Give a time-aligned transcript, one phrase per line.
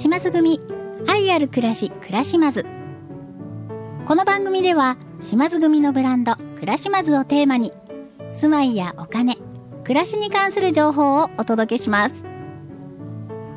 [0.00, 0.58] 島津組
[1.06, 2.64] 愛ある暮らし暮らしまず。
[4.06, 7.70] この番組では島津組のブランド暮らしまずをテーマに
[8.32, 9.36] 住まいやお金
[9.84, 12.24] 暮らしに関する情報をお届けします。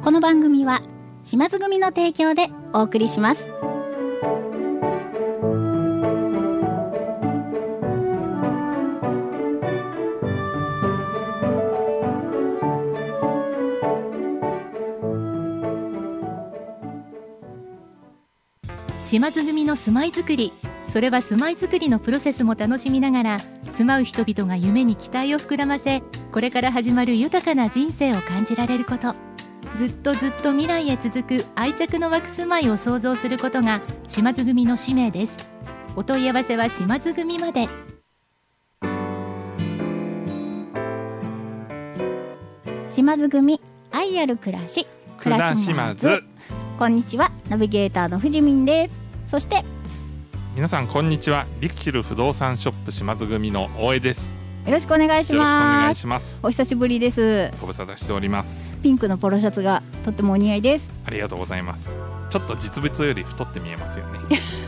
[0.03, 0.81] この番組は
[1.23, 3.49] 島津組の提供でお送りします。
[19.13, 20.51] 島津組の住まいづくり。
[20.87, 23.39] それは住まいづくりのプロセスも楽しみながら
[23.71, 29.13] 住まう人々が夢に期待を膨らませこれから始まる豊かな人生を感じられること。
[29.77, 35.47] ずっとずっと未来へ続く愛着の湧く住まいを創造することが島津組の使命です。
[35.95, 37.67] お問い合わせは島津組まで。
[42.89, 44.87] 島津組愛ある暮らし。
[45.19, 46.23] 暮らしまず
[46.79, 47.31] こんにちは。
[47.47, 49.02] ナビゲーターの藤民です
[49.33, 49.63] そして
[50.53, 51.47] 皆さんこんにちは。
[51.59, 54.29] リクシル不動産ショップ島津組の大江です。
[54.63, 56.39] よろしくお願いしよろしくお願ますいします。
[56.43, 57.49] お久しぶりです。
[57.59, 58.63] ご無沙汰しております。
[58.83, 60.91] ピンクのポロシャツがとってもお似合いです。
[61.07, 61.89] ありがとうございます。
[62.29, 64.19] ちょっと実物より太って見えますよね。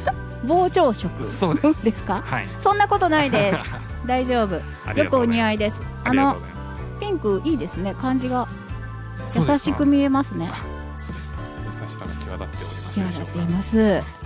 [0.43, 1.85] 膨張色そうです。
[1.85, 2.23] ですか？
[2.25, 2.47] はい。
[2.59, 3.59] そんなことないです。
[4.07, 4.55] 大丈夫。
[4.99, 5.79] よくお似合いです。
[6.03, 6.37] あの
[6.99, 7.93] ピンクいいですね。
[7.93, 8.47] 感じが。
[9.35, 10.49] 優しく見えますね。
[10.51, 10.63] あ
[10.97, 11.37] そうですか
[11.83, 14.24] 優しさが際立っております際立っています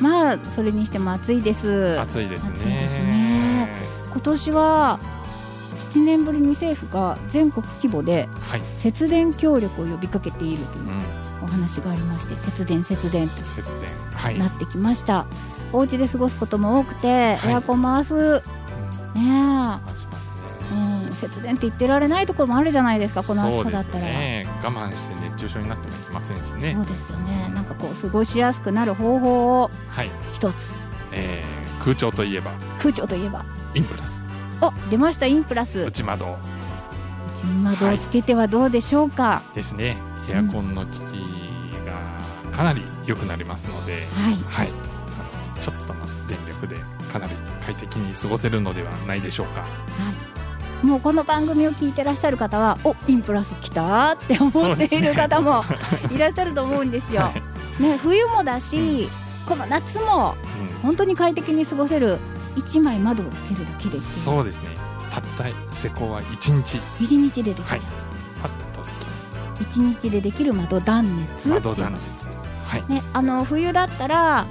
[0.00, 1.98] まあそれにしても暑いです。
[2.00, 2.64] 暑いですね。
[2.64, 3.68] ね。
[4.10, 4.98] 今年は
[5.92, 13.90] 7年ぶりに政府が全国規模ではい、節電協力を呼びかけているといううん、お話がありまして節電節電と節電。
[14.14, 15.26] はい、なってきました、
[15.72, 17.52] お家で過ごすことも多くて、はい。
[17.52, 18.42] エアコン回す。
[19.14, 19.78] ね
[21.18, 24.04] 節電って言ってられないところもあるじゃないですかこの暑さだったら。
[24.04, 24.46] ね。
[24.62, 26.74] 我慢して熱中症になってもいけませんしね。
[26.74, 27.52] そうですよね。
[27.54, 30.72] なんかこう過ごしやすくなる方法をはい、一つ
[31.12, 32.52] えー、空調といえば。
[32.80, 33.44] 空調といえば。
[33.74, 34.24] インプラス。
[34.60, 35.84] お出ましたインプラス。
[35.84, 36.36] 内窓。
[37.34, 39.42] 内窓をつけてはどうでしょうか。
[39.54, 39.96] ですね。
[40.28, 40.98] エアコンの効き
[41.86, 44.68] がかなり良くなりますので、はい、はい、
[45.60, 46.76] ちょっとの電力で
[47.10, 47.32] かなり
[47.64, 49.60] 快適に過ごせるのではないでしょうか。
[49.60, 50.37] はい、
[50.82, 55.64] もうこの番組を聞いてらっしゃる方はおインプラス来たって思っている方も
[56.12, 57.22] いらっしゃると思うんですよ。
[57.22, 57.32] は
[57.78, 57.82] い。
[57.82, 59.08] ね冬もだし、
[59.46, 60.78] この夏もうん。
[60.80, 62.18] 本当に快適に過ごせる
[62.56, 64.34] 一枚窓をつけるだけですよ。
[64.36, 64.68] そうですね。
[65.10, 65.44] たった
[65.74, 66.78] 施工は1日。
[67.00, 67.80] 一日でできちゃう、
[68.42, 68.88] パッとで
[69.60, 72.28] き一日でできる窓断熱る窓断熱。
[72.66, 72.92] はい。
[72.92, 74.46] ねあの冬だったら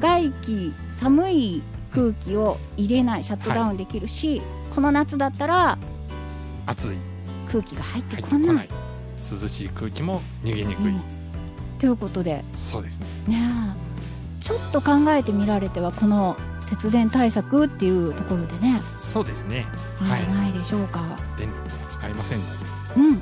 [0.00, 1.62] 外気寒い
[1.92, 4.40] 空気を入れないシャットダウンできるし、
[4.74, 5.78] この夏だったら
[6.66, 6.96] 暑い。
[7.50, 8.68] 空気が入ってこない。
[9.18, 11.02] 涼しい空気も逃げにくい、うん。
[11.78, 12.42] ということで。
[12.54, 13.38] そうですね。
[13.38, 19.66] ねえちょっと考えてみられてはこの節電対策っていうところでね、そうですね。
[19.98, 20.28] はい。
[20.28, 21.00] ないでしょうか、
[21.38, 22.52] 電力は使いませんので、
[22.96, 23.08] うん。
[23.08, 23.16] うん、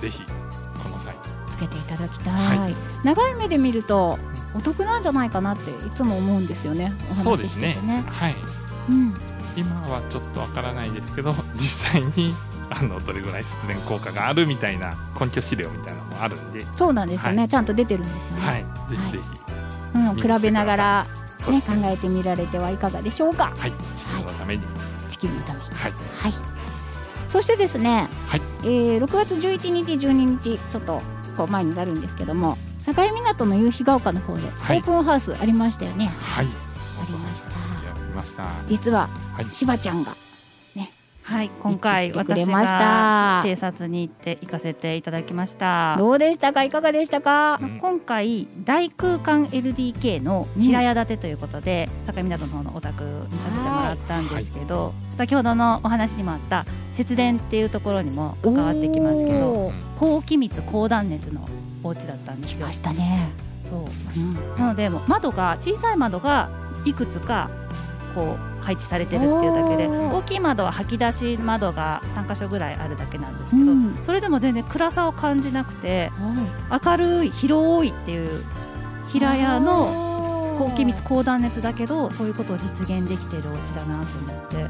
[0.00, 0.22] ぜひ
[0.82, 1.14] この際。
[1.50, 2.68] つけていただきたい、は
[3.04, 4.18] 長い目で見ると
[4.56, 6.92] お得なんじゃないかなっていつも思うんですよね。
[7.10, 7.72] おそう話しですね。
[7.72, 8.04] しててね。
[8.06, 8.34] はい。
[8.90, 9.14] うん
[9.56, 12.34] 今はちょっとわからないですけど 実際に
[12.70, 19.20] あのどれぐらい節電効果があるみたいな根拠資料みたいなのもあるんで、そうなんですよね、はちゃんと出てるんですよね、はい、ぜひぜ
[19.94, 20.38] うん、見に来てください。
[20.40, 21.06] 比べながら、
[21.48, 23.52] ね、ねえてみられてはいかがでしょうか。
[23.54, 23.72] ひはい。
[23.96, 24.62] 地球のために。
[25.10, 25.64] 地球のために。
[25.66, 25.92] はい。
[26.18, 26.34] はい。
[27.28, 28.42] そしてですね、はい。
[28.62, 31.02] えー6月11日12日ちょっと
[31.36, 34.80] こう前になるんですけども境港の夕日が丘の方でオはい。
[34.80, 36.46] ープンハウスありましたよね、はい。
[36.46, 37.63] ありました
[38.14, 38.46] ました。
[38.68, 39.44] 実ははい。
[39.46, 40.14] しばちゃんが
[41.26, 42.78] はい、今回私ました。
[42.78, 45.96] が偵察に行って行かせていただきました。
[45.96, 46.64] どうでしたか？
[46.64, 47.58] いかがでしたか？
[47.62, 47.78] うん。
[47.78, 61.48] 今回大空間 LDK の平屋建てということで、境港の方のお宅見させてもらったんですけど、先ほどのお話にもあった節電っていうところにも関わってきますけど高気密高断熱の
[61.82, 62.58] お家だったんですよ。
[62.58, 62.72] 来ま。
[62.74, 63.30] したね、
[63.70, 63.80] そう。
[64.20, 64.34] うん。
[64.58, 66.50] なので窓が小さい窓が
[66.84, 67.48] いくつか
[68.14, 73.98] こう配置されてるっていうだけで大きい窓は吐き出し窓が3箇所ぐらいあるだけなんですけど、うん。
[74.02, 78.44] それでも全然暗さを感じなくては明るい広いっていう
[79.08, 80.14] 平屋の
[80.54, 84.66] の高気密高断熱だけどそういうことを実現できてるお家だなと思って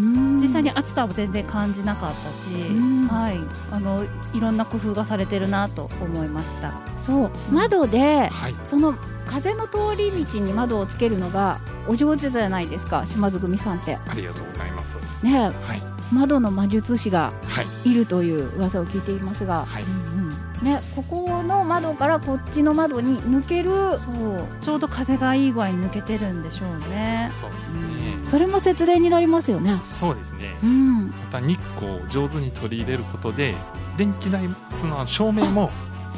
[0.00, 0.40] うん。
[0.40, 3.08] 実際に暑さも全然感じなかったし、うん。
[3.08, 3.38] はい、
[3.70, 4.04] あの
[4.34, 6.91] いろんな工夫がされてるなと思いました。
[7.06, 7.30] そう。
[7.50, 8.54] 窓ではい。
[8.68, 8.94] その
[9.26, 11.58] 風の通り道に窓をつけるのが
[11.88, 13.96] お上手じゃないですか島津組さんって。
[13.96, 15.24] ありがとうございます。
[15.24, 15.82] ねはい。
[16.12, 17.90] 窓の魔術師がはい。
[17.90, 19.82] いるという噂を聞いていますが、はい。
[19.82, 20.32] うんうん。
[20.62, 24.46] ね、ここの窓からこっちの窓に抜けるそう。
[24.62, 27.30] ちょうど風がいい具合に抜けてるんでしょうね。
[27.40, 28.12] そうですね。
[28.30, 29.78] それも節電になりますよね。
[29.82, 30.54] そうですね。
[30.62, 33.54] うん、また日光を上手に取り入れることで
[33.96, 35.70] 電気代その照明も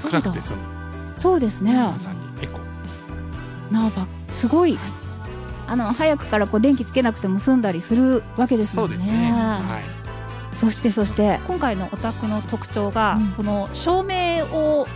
[0.02, 0.73] 暗くて済む
[1.24, 1.72] そうですね。
[1.72, 2.58] まさにエコ
[3.72, 4.78] なあばすごい。
[5.66, 8.88] あの早くからこう電気つけなくても済んだりするわけですもね。
[8.88, 14.86] そうんですねはいそしてそして、今回のお宅の特徴が、うんその照明を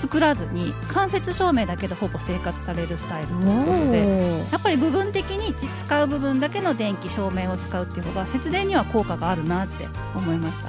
[0.00, 10.68] 作らずに間接照明だけでほぼ生活されるスタイルということでやっぱり部分的に使う部分だけの電気照明を使うっていう方が節電には効果があるなって思いました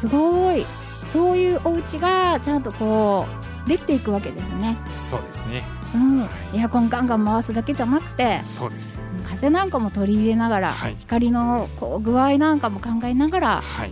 [0.00, 0.64] すごい。
[1.12, 4.76] そういうお家がちゃんとこうできていくわけですね。
[4.86, 5.62] そうですね。
[5.94, 6.20] うん。
[6.20, 9.00] は、エアコンガンガン回すだけじゃなくてそうです。
[9.28, 10.96] 風なんかも取り入れながら、はい。
[11.00, 13.90] 光のこう具合なんかも考えながらはい。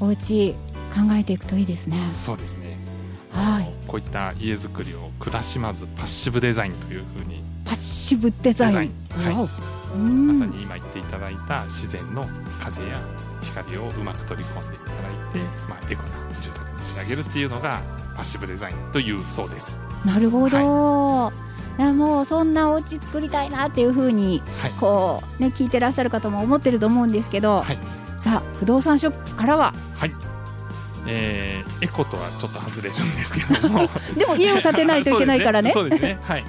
[0.00, 0.54] お家
[0.94, 1.96] 考えていくといいですね。
[2.10, 2.78] そうですね。
[3.32, 3.72] はい。
[3.86, 7.42] こういった家づくりを暮らしまずパッシブデザインというふうに。
[7.64, 8.74] パッシブデザイン。
[8.74, 9.68] はい。
[9.96, 12.24] まさに今言っていただいた自然の
[12.60, 13.00] 風や
[13.42, 15.38] 光をうまく取り込んでいただいて、
[15.68, 16.08] まあ、エコな
[16.40, 17.80] 住宅に仕上げるっていうのが
[18.18, 19.76] パッシブデザインというそうです。
[20.04, 21.32] なるほど。
[21.78, 21.80] い。
[21.80, 27.78] やもうそんなお家作りたいなっていうふうにはい、こうね聞いてらっしゃる方も思ってると思うんですけど、はい。
[28.18, 29.72] さあ不動産ショップからは？
[29.96, 30.10] はい。
[31.06, 33.88] えー、エコとはちょっと外れるんですけども。
[34.18, 35.70] でも家を建てないといけないからね。
[35.72, 36.08] そうですね。
[36.08, 36.18] ね。
[36.22, 36.44] はい。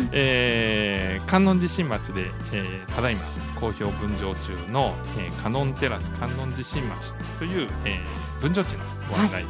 [0.12, 3.22] えー、観音地震町で、えー、ただいま
[3.58, 8.80] 好評分譲中の、えー、観音テラス観音地震町という、えー、分譲地の
[9.10, 9.46] ご案内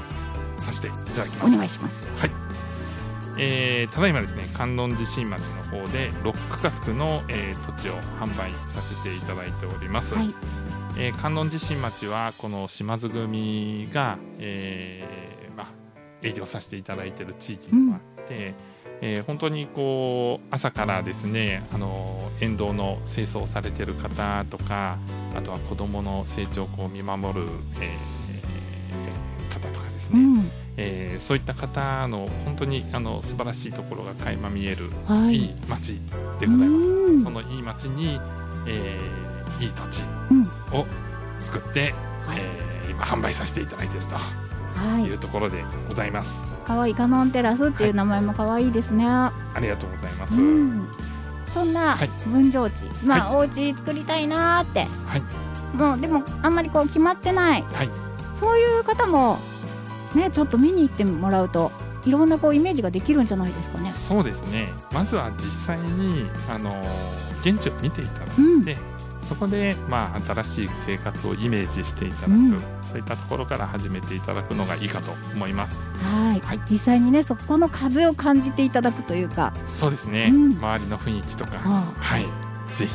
[0.64, 2.08] させていただきます、お願いします。
[2.18, 2.30] はい。
[3.38, 10.14] えーただいまですね、観音地震町の方で6区画の、えー土地を販売させていただいております。
[10.14, 10.26] はい。
[10.98, 15.66] えー観音地震町はこの島津組が、えーまあ、
[16.22, 18.54] 営業させていただいている地域でもあって、
[19.00, 24.98] えー本当にこう朝からですねあの沿道の清掃をされている方とか
[25.36, 27.48] あとは子どもの成長を見守る、
[27.80, 28.23] えー。
[30.76, 35.44] えーそういった方の本当にあの素晴らしいところが垣間見えるはいい。
[35.44, 36.00] い町
[36.40, 36.88] でございます。
[36.88, 38.20] うんそのいい町に、
[38.66, 40.42] えーいい土地うん
[40.76, 40.84] を
[41.40, 41.94] 作って、
[42.26, 46.42] はいえー今販売させていただいているとはいいうところでございます。
[46.66, 49.06] 可愛いカノンテラスっていう名前も可愛いですね。
[49.06, 50.34] ありがとうございます。
[50.34, 50.88] うん。
[51.52, 55.22] そんなはい分譲地、まあ、お家作りたいなーって、はい
[55.76, 57.88] もうでもあんまりこう決まってない、はい
[58.40, 59.38] そういう方も
[60.16, 61.72] ねちょっと見に行ってもらうと
[62.06, 63.90] いろんなこうイメージができるんじゃないですかね。
[63.90, 64.68] そうですね。
[64.92, 66.70] まずは実際にあの
[67.42, 68.76] 現地を見ていただうんいて、
[69.28, 75.82] そこでまあ新しい生活をイメージしていただく、うんそういったところから始めていただくのがいいかと思います。
[76.04, 80.28] はいはい実際にねそこの風を感じていただくというか、そうですね。
[80.30, 82.24] うん周りの雰囲気とか、はい、
[82.76, 82.94] ぜひ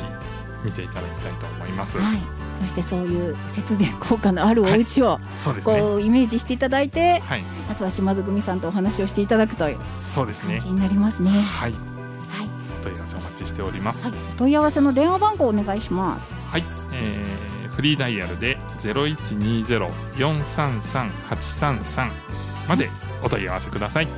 [0.64, 1.98] 見ていただきたいと思います。
[1.98, 2.18] はい、
[2.60, 5.80] そしてそういう節電効果のあるお家をそうですね。
[5.80, 10.70] こうイメージしていただいて、はい、あとは島津組さんとお話をしていただくというそうですね感じ。
[10.72, 11.30] になりますね。
[11.30, 11.76] はい、はい、
[12.80, 14.04] お問い合わせお待ちしております。
[14.06, 16.32] はい、お問い合わせの電話番号をお願いします。
[16.50, 22.10] はい、えーフリーダイヤルでゼロ一二ゼロ四三三八三三
[22.68, 22.90] まで
[23.22, 24.08] お問い合わせください。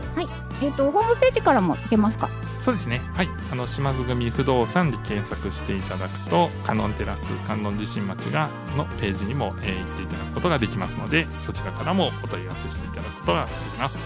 [0.62, 2.28] えっ、とホームページからも行けますか？
[2.62, 3.00] そうですね。
[3.14, 13.98] はい、あの島津組不動産で検索していただくと、観音テラス観音地震町がのページにも、えー行っていただくことができますので、そちらからもお問い合わせしていただくことができます。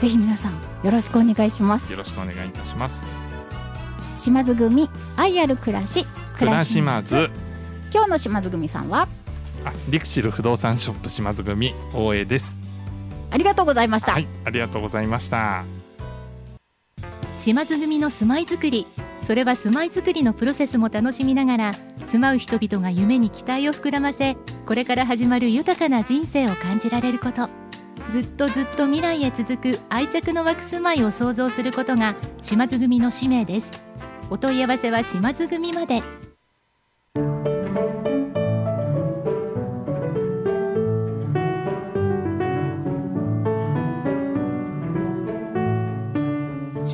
[0.00, 1.90] ぜひ皆さんよろしくお願いします。
[1.90, 3.04] よろしくお願いいたします。
[4.18, 6.04] 島津組愛ある暮らし
[6.38, 7.30] 暮らしまず、
[7.94, 9.06] 今日の島津組さんは？
[9.64, 12.58] あ、リクシル不動産ショップ島津組大江です。
[13.30, 14.12] ありがとうございました。
[14.12, 15.75] はい、ありがとうございました。
[17.36, 18.86] 島津組の住まいづくり。
[19.22, 21.72] それは住まいづくりのプロセスも楽しみながら
[22.04, 27.48] 住まう人々が夢に期待を膨らませこれから始まる豊かな人生を感じられること。
[28.12, 33.72] ずっとずっと未来へ続く愛着の湧く住まいを想像することが島津組の使命です。
[34.30, 36.02] お問い合わせは島津組まで。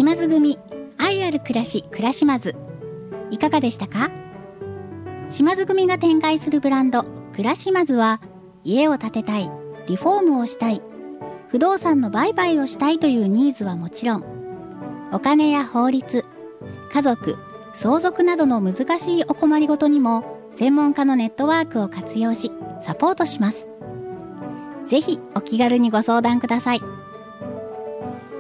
[0.03, 0.59] 島津組
[0.99, 2.57] 愛ある暮らし暮らしまず
[3.31, 4.11] いかがでしたか？
[5.29, 8.21] 島津組が展開するブランド暮らしまずは
[8.65, 9.49] 家を建てたい
[9.87, 10.83] リフォームをしたい
[11.47, 14.25] 不動産の売買をしたいというニーズはもちろん
[15.13, 16.25] お金や法律
[16.93, 17.39] 家族
[17.73, 23.69] 相続などの難しいお困りごとにも専門家のネットワークを活用しサポートします。
[24.85, 26.81] ぜひお気軽にご相談ください。